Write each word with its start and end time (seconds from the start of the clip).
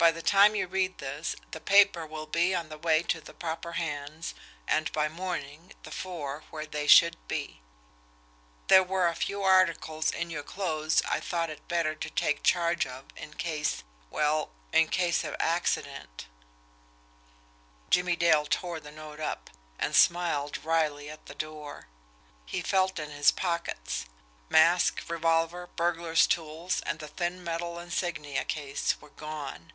By 0.00 0.12
the 0.12 0.22
time 0.22 0.54
you 0.54 0.68
read 0.68 0.98
this 0.98 1.34
the 1.50 1.58
paper 1.60 2.06
will 2.06 2.26
be 2.26 2.54
on 2.54 2.68
the 2.68 2.78
way 2.78 3.02
to 3.02 3.20
the 3.20 3.34
proper 3.34 3.72
hands, 3.72 4.32
and 4.68 4.90
by 4.92 5.08
morning 5.08 5.72
the 5.82 5.90
four 5.90 6.44
where 6.50 6.66
they 6.66 6.86
should 6.86 7.16
be. 7.26 7.62
There 8.68 8.84
were 8.84 9.08
a 9.08 9.16
few 9.16 9.42
articles 9.42 10.12
in 10.12 10.30
your 10.30 10.44
clothes 10.44 11.02
I 11.08 11.18
thought 11.18 11.50
it 11.50 11.66
better 11.66 11.96
to 11.96 12.10
take 12.10 12.44
charge 12.44 12.86
of 12.86 13.06
in 13.16 13.34
case 13.34 13.82
well, 14.08 14.52
in 14.72 14.86
case 14.88 15.24
of 15.24 15.34
ACCIDENT." 15.40 16.28
Jimmie 17.90 18.14
Dale 18.14 18.46
tore 18.46 18.78
the 18.78 18.92
note 18.92 19.18
up, 19.18 19.50
and 19.80 19.96
smiled 19.96 20.64
wryly 20.64 21.10
at 21.10 21.26
the 21.26 21.34
door. 21.34 21.88
He 22.46 22.62
felt 22.62 23.00
in 23.00 23.10
his 23.10 23.32
pockets. 23.32 24.06
Mask, 24.48 25.02
revolver, 25.08 25.66
burglar's 25.66 26.28
tools, 26.28 26.82
and 26.86 27.00
the 27.00 27.08
thin 27.08 27.42
metal 27.42 27.80
insignia 27.80 28.44
case 28.44 29.00
were 29.00 29.10
gone. 29.10 29.72